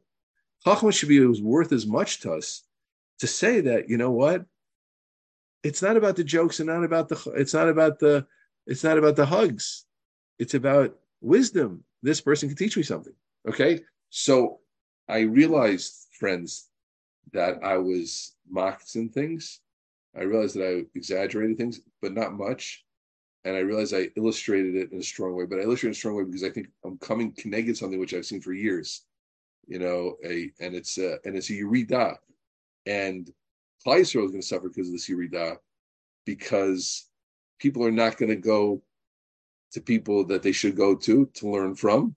[0.65, 2.63] Chachma should be was worth as much to us
[3.19, 4.45] to say that, you know what?
[5.63, 8.27] It's not about the jokes and not about the it's not about the
[8.67, 9.87] it's not about the hugs.
[10.39, 11.85] It's about wisdom.
[12.03, 13.15] This person can teach me something.
[13.49, 13.81] Okay.
[14.11, 14.61] So
[15.09, 16.69] I realized, friends,
[17.33, 19.61] that I was mocked in things.
[20.17, 22.85] I realized that I exaggerated things, but not much.
[23.45, 25.95] And I realized I illustrated it in a strong way, but I illustrated in a
[25.95, 29.05] strong way because I think I'm coming connected something which I've seen for years,
[29.67, 32.17] you know, a and it's a, and it's a Yerida.
[32.87, 33.31] And
[33.85, 35.57] Klal is going to suffer because of this Yerida
[36.25, 37.07] because
[37.59, 38.83] people are not going to go
[39.73, 42.15] to people that they should go to to learn from.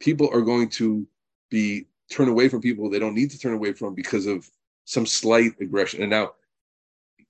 [0.00, 1.06] People are going to
[1.50, 4.48] be turned away from people they don't need to turn away from because of
[4.84, 6.02] some slight aggression.
[6.02, 6.32] And now,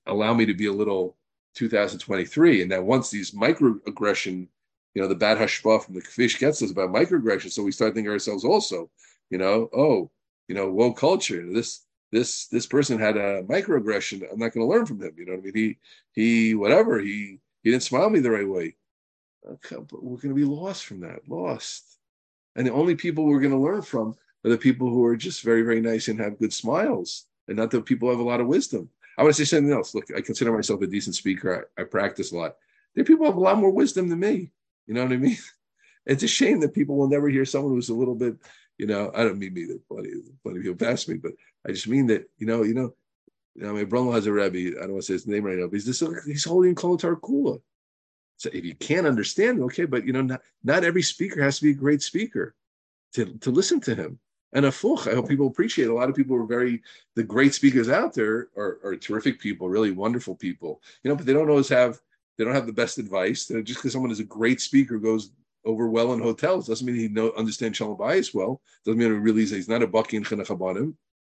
[0.06, 1.16] allow me to be a little
[1.54, 2.62] 2023.
[2.62, 4.48] And now, once these microaggression,
[4.94, 7.94] you know, the bad hashpah from the fish gets us about microaggression, so we start
[7.94, 8.90] thinking ourselves also,
[9.30, 10.10] you know, oh,
[10.48, 11.44] you know, woke culture.
[11.50, 14.22] This this this person had a microaggression.
[14.30, 15.12] I'm not going to learn from him.
[15.18, 15.54] You know what I mean?
[15.54, 15.78] He
[16.12, 18.76] he whatever he he didn't smile me the right way.
[19.46, 21.98] Okay, but we're going to be lost from that, lost.
[22.56, 25.42] And the only people we're going to learn from are the people who are just
[25.42, 28.40] very very nice and have good smiles, and not the people who have a lot
[28.40, 28.88] of wisdom.
[29.18, 29.94] I want to say something else.
[29.94, 31.68] Look, I consider myself a decent speaker.
[31.76, 32.56] I, I practice a lot.
[32.94, 34.50] There are people who have a lot more wisdom than me.
[34.86, 35.38] You know what I mean?
[36.06, 38.36] It's a shame that people will never hear someone who's a little bit,
[38.78, 40.10] you know, I don't mean me that plenty,
[40.42, 41.32] plenty of people pass me, but
[41.66, 42.94] I just mean that, you know, you know,
[43.54, 45.56] you know, my brother has a Rebbe, I don't want to say his name right
[45.56, 47.60] now, but he's this he's holding Kolotar Kula.
[48.36, 51.64] So if you can't understand, okay, but you know, not, not every speaker has to
[51.64, 52.54] be a great speaker
[53.14, 54.18] to, to listen to him.
[54.52, 55.86] And a fuch, I hope people appreciate.
[55.86, 55.90] It.
[55.90, 56.82] A lot of people are very
[57.16, 61.26] the great speakers out there are, are terrific people, really wonderful people, you know, but
[61.26, 62.00] they don't always have
[62.36, 63.46] they don't have the best advice.
[63.46, 65.30] Just because someone is a great speaker goes
[65.64, 68.60] over well in hotels doesn't mean he know understand shalom bayis well.
[68.84, 70.94] Doesn't mean he really he's not a baki in chinuch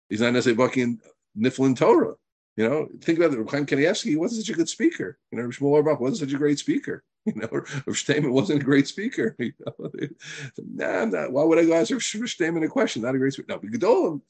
[0.10, 1.02] He's not necessarily baki in
[1.38, 2.16] niflin Torah.
[2.58, 3.50] You know, think about it.
[3.50, 5.18] Chaim Kanievsky, he wasn't such a good speaker.
[5.32, 7.04] You know, Shmuel Auerbach wasn't such a great speaker.
[7.28, 9.36] You know, or Shteinman wasn't a great speaker.
[9.40, 9.90] You know?
[10.60, 13.02] nah, nah, why would I go ask Shteinman a question?
[13.02, 13.48] Not a great speaker.
[13.50, 14.22] No, but Gedolim.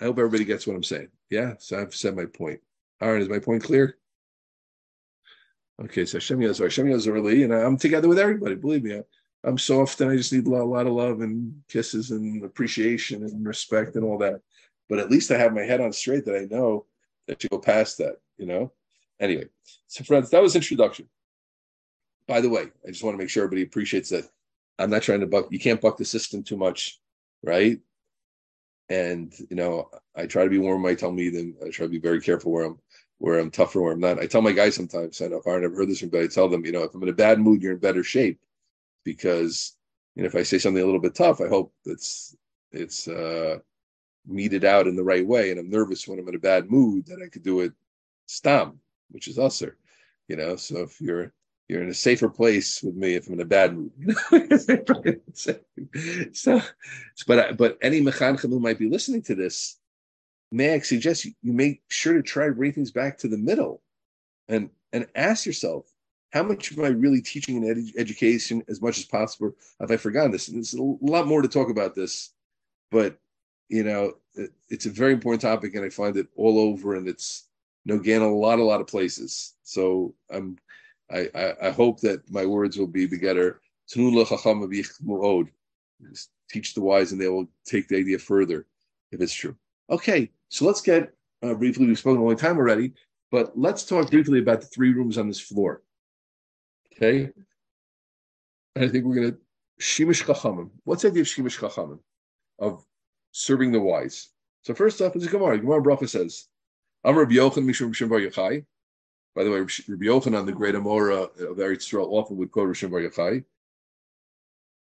[0.00, 1.10] I hope everybody gets what I'm saying.
[1.30, 2.60] Yeah, so I've said my point.
[3.00, 3.98] All right, is my point clear?
[5.80, 8.56] Okay, so Hashem Yazar, Hashem Yazar and I'm together with everybody.
[8.56, 9.00] Believe me,
[9.44, 12.42] I'm soft and I just need a lot, a lot of love and kisses and
[12.44, 14.40] appreciation and respect and all that.
[14.88, 16.86] But at least I have my head on straight that I know
[17.28, 18.72] that you go past that, you know?
[19.20, 19.46] Anyway,
[19.86, 21.08] so friends, that was introduction.
[22.26, 24.24] By the way, I just want to make sure everybody appreciates that
[24.80, 27.00] I'm not trying to buck, you can't buck the system too much,
[27.42, 27.78] right?
[28.88, 31.90] And, you know, I try to be warm I tell me, then I try to
[31.90, 32.78] be very careful where I'm
[33.18, 34.18] where I'm tougher, where I'm not.
[34.18, 36.26] I tell my guys sometimes, I know if I never heard this from, but I
[36.26, 38.40] tell them, you know, if I'm in a bad mood, you're in better shape
[39.04, 39.76] because,
[40.14, 42.36] you know, if I say something a little bit tough, I hope it's,
[42.72, 43.58] it's, uh,
[44.26, 45.50] meted out in the right way.
[45.50, 47.72] And I'm nervous when I'm in a bad mood that I could do it
[48.26, 48.78] stam,
[49.10, 49.72] which is usser,
[50.28, 50.56] you know.
[50.56, 51.32] So if you're
[51.68, 53.92] you're in a safer place with me if I'm in a bad mood.
[56.32, 56.62] so,
[57.26, 59.77] but but any mechanchim who might be listening to this,
[60.50, 63.38] may I suggest you, you make sure to try to bring things back to the
[63.38, 63.82] middle,
[64.48, 65.92] and and ask yourself,
[66.32, 69.52] how much am I really teaching in ed- education as much as possible?
[69.80, 70.48] Have I forgotten this?
[70.48, 72.30] And there's a lot more to talk about this,
[72.90, 73.18] but
[73.68, 77.08] you know, it, it's a very important topic, and I find it all over, and
[77.08, 77.48] it's
[77.84, 79.54] you know, again, a lot, a lot of places.
[79.62, 80.58] So I'm,
[81.10, 83.60] I, I, I hope that my words will be together.
[86.50, 88.66] Teach the wise, and they will take the idea further
[89.10, 89.56] if it's true.
[89.90, 91.86] Okay, so let's get uh, briefly.
[91.86, 92.92] We've spoken a long time already,
[93.30, 95.82] but let's talk briefly about the three rooms on this floor.
[96.92, 97.30] Okay,
[98.74, 99.38] and I think we're going to
[99.80, 100.70] shimish chachamim.
[100.84, 102.00] What's the idea of shimish chachamim?
[102.58, 102.84] Of
[103.32, 104.28] serving the wise.
[104.62, 105.58] So first off, is a Gemara.
[105.58, 106.48] Gemara Bracha says,
[107.04, 108.66] "I'm Rabbi Yochanan Mishum Bar Yochai."
[109.34, 112.90] By the way, Rabbi Yochanan, the great Amora of Eretz Yisrael, often would quote Rishon
[112.90, 113.44] Bar Yochai.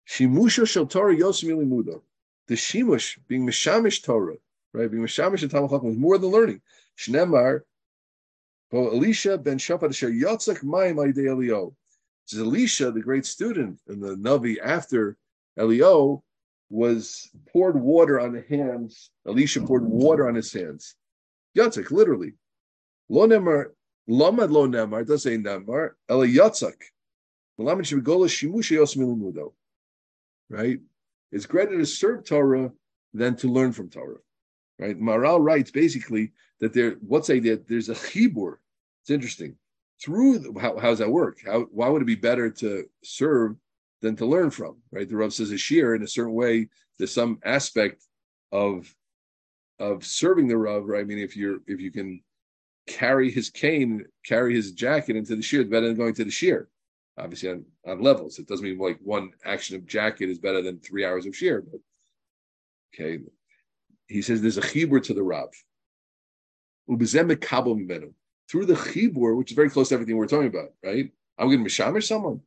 [0.08, 2.02] Shimusha shel Torah yosim ilimuda.
[2.48, 4.38] The shimush being mishamish Torah,
[4.76, 4.92] right?
[4.92, 6.62] Being mishamish and Talmud is more than learning.
[6.98, 7.62] Shnemar,
[8.74, 11.76] Elisha ben Shaphat Asher Yotzak Mayim Aydei Elio.
[12.26, 15.18] This is Elisha, the great student and the Navi after
[15.58, 16.24] Elio,
[16.70, 19.12] was poured water on the hands.
[19.28, 20.96] Elisha poured water on his hands.
[21.56, 22.34] Yotzak, literally.
[23.08, 23.68] Lo nemar,
[24.10, 26.74] lamad lo nemar, it does say nemar, ela yotzak.
[30.50, 30.80] Right?
[31.32, 32.72] It's greater to serve Torah
[33.14, 34.18] than to learn from Torah.
[34.78, 35.00] Right?
[35.00, 37.58] Maharal writes basically that there, what's idea?
[37.58, 38.56] There's a chibur.
[39.02, 39.56] It's interesting.
[40.02, 41.38] Through the, how, how does that work?
[41.46, 43.56] How why would it be better to serve
[44.02, 44.78] than to learn from?
[44.92, 45.08] Right?
[45.08, 46.68] The Rav says a shear in a certain way.
[46.98, 48.04] There's some aspect
[48.52, 48.94] of
[49.80, 50.86] of serving the Rav.
[50.86, 51.02] Right?
[51.02, 52.22] I mean, if you're if you can
[52.88, 56.68] carry his cane, carry his jacket into the shear, better than going to the shear.
[57.18, 58.38] Obviously, on, on levels.
[58.40, 61.62] It doesn't mean like one action of jacket is better than three hours of shear.
[61.62, 61.80] But
[62.94, 63.24] okay,
[64.08, 65.50] he says there's a chibur to the Rav.
[66.88, 66.98] Through
[68.66, 71.12] the chibur, which is very close to everything we're talking about, right?
[71.38, 72.42] I'm going to mishamer someone.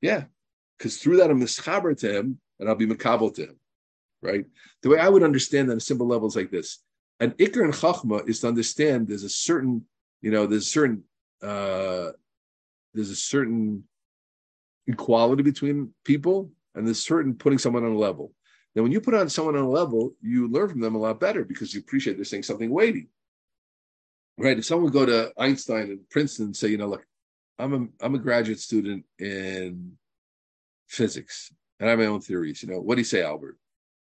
[0.00, 0.24] Yeah,
[0.78, 3.56] because through that I'm mischaber to him, and I'll be makabel to him,
[4.22, 4.44] right?
[4.82, 6.78] The way I would understand that on a simple levels like this,
[7.20, 9.84] an ikr and chachma is to understand there's a certain,
[10.22, 11.02] you know, there's a certain,
[11.42, 12.12] uh,
[12.94, 13.84] there's a certain
[14.86, 18.32] equality between people, and there's certain putting someone on a level.
[18.78, 21.18] Now, when you put on someone on a level, you learn from them a lot
[21.18, 23.08] better because you appreciate they're saying something weighty.
[24.38, 24.56] Right?
[24.56, 27.04] If someone would go to Einstein and Princeton and say, you know, look,
[27.58, 29.94] I'm a I'm a graduate student in
[30.86, 32.62] physics and I have my own theories.
[32.62, 33.56] You know, what do you say, Albert?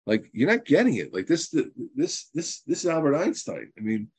[0.05, 1.13] Like you're not getting it.
[1.13, 1.55] Like this,
[1.95, 3.71] this, this, this is Albert Einstein.
[3.77, 4.09] I mean,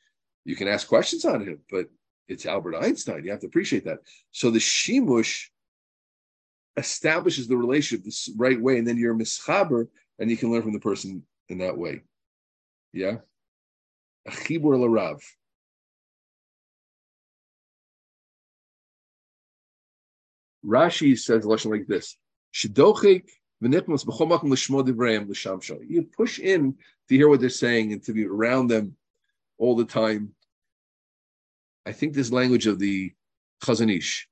[0.47, 1.91] you can ask questions on him, but
[2.29, 3.27] it's Albert Einstein.
[3.27, 3.99] You have to appreciate that.
[4.31, 5.49] So the shimush
[6.79, 10.73] establishes the relationship the right way, and then you're mischaber and you can learn from
[10.73, 12.03] the person in that way.
[12.93, 13.19] Yeah?
[14.27, 15.21] A chibur.
[20.65, 22.17] Rashi says a lesson like this:
[25.89, 26.75] You push in
[27.09, 28.97] to hear what they're saying and to be around them
[29.59, 30.35] all the time.
[31.87, 33.13] I think this language of the
[33.63, 34.29] Chazon Ish.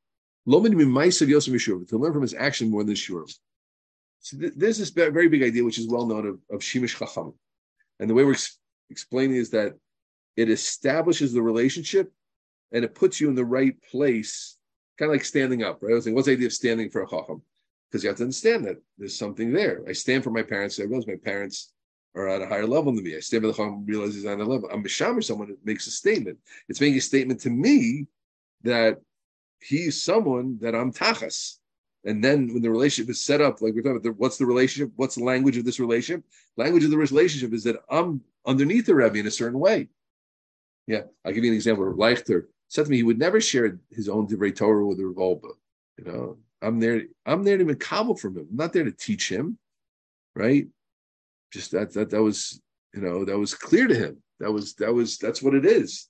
[0.46, 3.26] To learn from his action more than sure.
[4.24, 7.34] So th- there's this very big idea, which is well known of, of Shimish Chacham.
[8.00, 8.58] And the way we're ex-
[8.88, 9.74] explaining is that
[10.34, 12.10] it establishes the relationship
[12.72, 14.56] and it puts you in the right place,
[14.98, 15.92] kind of like standing up, right?
[15.92, 17.42] I was saying, what's the idea of standing for a Chacham?
[17.90, 19.82] Because you have to understand that there's something there.
[19.86, 20.80] I stand for my parents.
[20.80, 21.74] I realize my parents
[22.14, 23.16] are at a higher level than me.
[23.16, 24.70] I stand for the Chacham, realize he's on a level.
[24.72, 26.38] I'm Mishamer, someone that makes a statement.
[26.70, 28.06] It's making a statement to me
[28.62, 29.02] that
[29.60, 31.58] he's someone that I'm Tachas.
[32.04, 34.92] And then when the relationship is set up, like we're talking about, what's the relationship?
[34.96, 36.24] What's the language of this relationship?
[36.56, 39.88] Language of the relationship is that I'm underneath the Rebbe in a certain way.
[40.86, 41.84] Yeah, I'll give you an example.
[41.94, 45.52] Leichter said to me he would never share his own Divrei Torah with the Revolba.
[45.98, 47.02] You know, I'm there.
[47.24, 48.48] I'm there to makabel from him.
[48.50, 49.58] I'm not there to teach him,
[50.34, 50.66] right?
[51.52, 52.60] Just that that that was
[52.92, 54.22] you know that was clear to him.
[54.40, 56.08] That was that was that's what it is.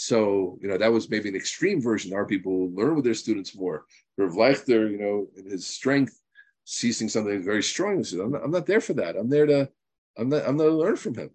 [0.00, 2.14] So, you know, that was maybe an extreme version.
[2.14, 3.84] Our people learn with their students more.
[4.16, 6.18] Rav Leichter, you know, in his strength,
[6.64, 9.14] seizing something very strong, says, I'm not, I'm not there for that.
[9.14, 9.68] I'm there to,
[10.16, 11.28] I'm not, I'm not to learn from him.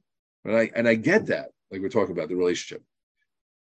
[0.45, 2.83] And I, and I get that, like we're talking about the relationship.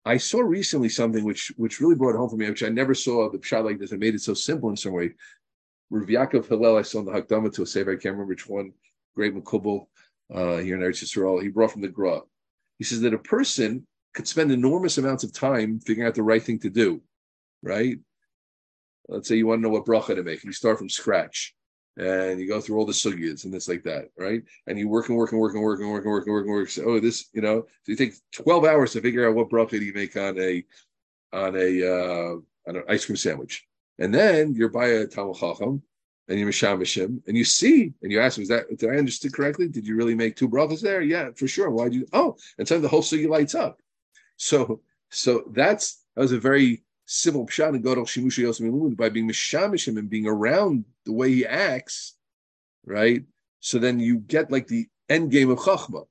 [0.04, 3.30] I saw recently something which, which really brought home for me, which I never saw
[3.30, 3.92] the shot like this.
[3.92, 5.12] and made it so simple in some way.
[5.88, 8.46] Rav Yaakov Hillel, I saw in the Hakdama to a save, I can't remember which
[8.46, 8.74] one,
[9.16, 9.86] great Makubal,
[10.30, 11.40] uh, here in Eretz Yisrael.
[11.40, 12.20] He brought from the Gra.
[12.76, 16.42] He says that a person could spend enormous amounts of time figuring out the right
[16.42, 17.00] thing to do,
[17.62, 17.98] right?
[19.08, 21.54] Let's say you want to know what bracha to make, and you start from scratch,
[21.96, 24.42] and you go through all the sugyas and this like that, right?
[24.66, 26.44] And you work and work and work and work and work and work and work
[26.44, 26.68] and work.
[26.68, 29.70] So, oh, this, you know, so you take twelve hours to figure out what bracha
[29.70, 30.64] do you make on a
[31.32, 32.34] on a uh,
[32.68, 33.66] on an ice cream sandwich,
[33.98, 35.82] and then you're by a Talmud Chacham,
[36.28, 39.68] and you mishamishim, and you see, and you ask, "Was that did I understand correctly?
[39.68, 41.02] Did you really make two brachas there?
[41.02, 41.70] Yeah, for sure.
[41.70, 42.06] Why do you?
[42.12, 43.80] Oh, and suddenly the whole sugi lights up.
[44.40, 49.28] So, so that's that was a very simple pshat and Godel Shimusha Yosim by being
[49.28, 52.16] mishamishim and being around the way he acts,
[52.86, 53.22] right?
[53.60, 56.06] So then you get like the end game of Chachma,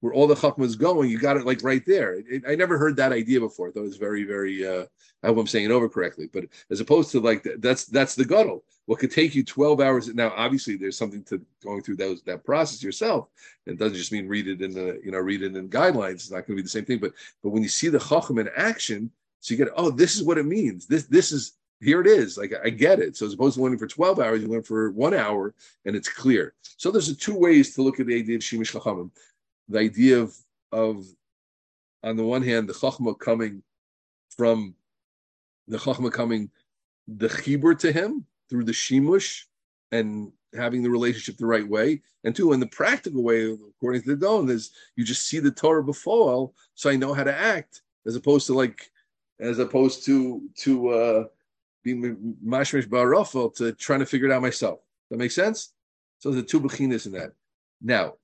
[0.00, 1.10] where all the Chachma is going.
[1.10, 2.14] You got it like right there.
[2.14, 3.70] It, it, I never heard that idea before.
[3.70, 4.66] Thought was very, very.
[4.66, 4.86] Uh,
[5.22, 8.24] I hope I'm saying it over correctly, but as opposed to like that's that's the
[8.24, 8.62] Godel.
[8.86, 10.08] What could take you 12 hours?
[10.14, 13.28] Now, obviously, there's something to going through those that process yourself.
[13.66, 16.14] It doesn't just mean read it in the you know read it in guidelines.
[16.14, 16.98] It's not going to be the same thing.
[16.98, 20.22] But but when you see the Chacham in action, so you get oh this is
[20.22, 20.86] what it means.
[20.86, 22.36] This this is here it is.
[22.36, 23.16] Like I get it.
[23.16, 26.08] So as opposed to learning for 12 hours, you learn for one hour and it's
[26.08, 26.54] clear.
[26.76, 29.10] So there's two ways to look at the idea of Shimish Chachamim.
[29.68, 30.34] The idea of
[30.72, 31.04] of,
[32.02, 33.62] on the one hand, the chachma coming
[34.36, 34.74] from
[35.66, 36.50] the chachma coming
[37.06, 39.44] the chibur to him through the shimush
[39.92, 44.08] and having the relationship the right way, and two, in the practical way, according to
[44.08, 47.82] the Don, is you just see the Torah before, so I know how to act,
[48.06, 48.90] as opposed to like,
[49.40, 51.24] as opposed to to uh,
[51.82, 54.80] being mashmish barafel to trying to figure it out myself.
[55.10, 55.72] That makes sense.
[56.18, 57.32] So there's two bechinas in that.
[57.80, 58.14] Now,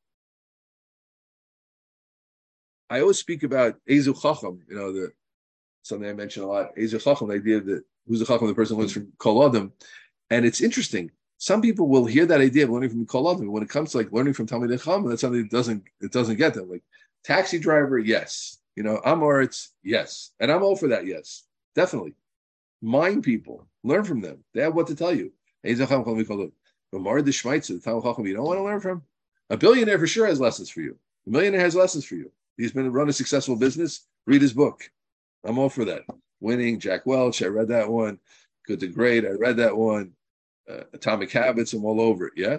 [2.95, 5.13] I always speak about Ezu Chacham, you know, the
[5.83, 6.77] something I mention a lot.
[6.77, 9.73] Ezu Chacham, the idea that who's the Chacham, the person who learns from Kol Adam.
[10.31, 11.11] And it's interesting.
[11.39, 13.51] Some people will hear that idea of learning from Kol Adam.
[13.51, 16.37] When it comes to like learning from Talmid Chacham, that's something that doesn't it doesn't
[16.37, 16.71] get them.
[16.71, 16.85] Like
[17.25, 18.59] taxi driver, yes.
[18.77, 20.31] You know, Amor, it's yes.
[20.39, 21.43] And I'm all for that, yes.
[21.75, 22.15] Definitely.
[22.81, 24.45] Mind people, learn from them.
[24.55, 25.33] They have what to tell you.
[25.67, 26.53] Ezu Chacham, call it.
[26.93, 29.03] But Mar the Schmeitzer, the Talmud Chacham, you don't want to learn from?
[29.51, 30.97] A billionaire for sure has lessons for you.
[31.27, 32.31] A millionaire has lessons for you.
[32.57, 34.07] He's been run a successful business.
[34.27, 34.83] Read his book.
[35.45, 36.03] I'm all for that.
[36.41, 37.43] Winning, Jack Welch.
[37.43, 38.19] I read that one.
[38.67, 39.25] Good to Great.
[39.25, 40.13] I read that one.
[40.69, 41.73] Uh, Atomic Habits.
[41.73, 42.33] I'm all over it.
[42.37, 42.59] Yeah,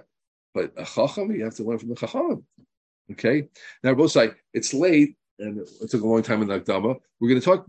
[0.54, 2.46] but a chacham, you have to learn from the chacham.
[3.12, 3.50] Okay.
[3.84, 4.36] Now both sides.
[4.54, 6.98] It's late, and it took a long time in the Akdama.
[7.20, 7.66] We're going to talk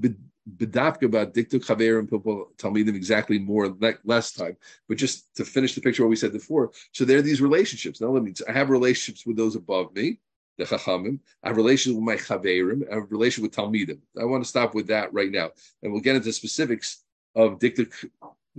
[0.55, 4.57] bedafka about dikduk chaver and people tell me them exactly more less time,
[4.89, 6.71] but just to finish the picture what we said before.
[6.93, 8.01] So there are these relationships.
[8.01, 8.33] Now let me.
[8.49, 10.21] I have relationships with those above me,
[10.59, 11.19] the chachamim.
[11.43, 12.83] I have relations with my chaverim.
[12.91, 13.99] I have a with talmidim.
[14.19, 15.51] I want to stop with that right now,
[15.83, 17.93] and we'll get into specifics of dikduk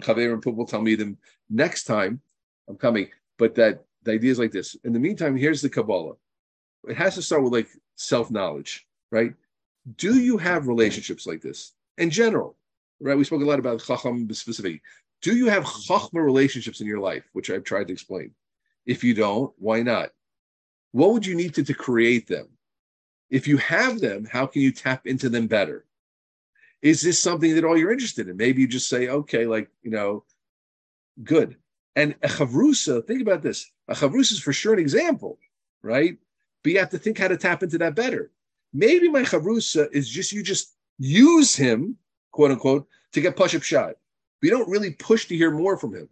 [0.01, 1.17] chaverim people talmidim
[1.49, 2.21] next time.
[2.69, 4.75] I'm coming, but that the idea is like this.
[4.83, 6.15] In the meantime, here's the Kabbalah.
[6.87, 9.33] It has to start with like self knowledge, right?
[9.95, 11.73] Do you have relationships like this?
[11.97, 12.55] in general,
[12.99, 13.17] right?
[13.17, 14.81] We spoke a lot about chacham specifically.
[15.21, 18.31] Do you have chachma relationships in your life, which I've tried to explain?
[18.85, 20.11] If you don't, why not?
[20.91, 22.47] What would you need to, to create them?
[23.29, 25.85] If you have them, how can you tap into them better?
[26.81, 28.37] Is this something that all you're interested in?
[28.37, 30.23] Maybe you just say, okay, like, you know,
[31.23, 31.57] good.
[31.95, 33.69] And a chavrusa, think about this.
[33.87, 35.39] A chavrusa is for sure an example,
[35.81, 36.17] right?
[36.63, 38.31] But you have to think how to tap into that better.
[38.73, 41.97] Maybe my chavrusa is just you just use him,
[42.31, 43.95] quote unquote, to get push up shot.
[44.41, 46.09] We don't really push to hear more from him.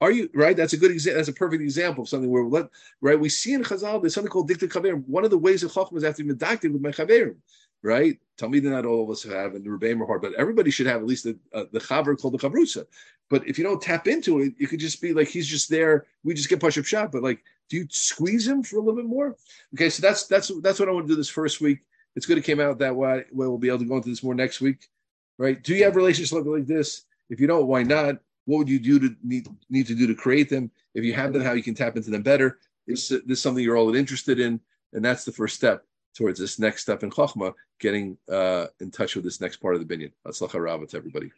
[0.00, 0.56] Are you right?
[0.56, 1.18] That's a good example.
[1.18, 2.68] That's a perfect example of something where let
[3.00, 3.18] right.
[3.18, 5.06] We see in Chazal there's something called dikduk chaverim.
[5.08, 7.36] One of the ways of chachma is after medacted with my chaverim,
[7.82, 8.18] right?
[8.36, 10.70] Tell me that not all of us have, and the rebbeim are hard, but everybody
[10.70, 12.86] should have at least the uh, the chaver called the chavrusa.
[13.28, 16.06] But if you don't tap into it, it could just be like he's just there.
[16.22, 17.10] We just get push up shot.
[17.10, 19.36] But like, do you squeeze him for a little bit more?
[19.74, 21.80] Okay, so that's that's that's what I want to do this first week.
[22.14, 23.24] It's good it came out that way.
[23.32, 24.88] We'll be able to go into this more next week,
[25.38, 25.60] right?
[25.60, 27.02] Do you have relationships like this?
[27.30, 28.18] If you don't, why not?
[28.48, 30.70] What would you do to need need to do to create them?
[30.94, 32.58] If you have them, how you can tap into them better?
[32.86, 34.58] Is this is something you're all interested in?
[34.94, 35.84] And that's the first step
[36.16, 39.86] towards this next step in Chachma, getting uh, in touch with this next part of
[39.86, 40.12] the binyan.
[40.26, 41.30] Atzlacha Rabbah to everybody.